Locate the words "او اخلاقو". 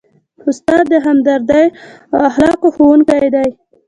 2.11-2.67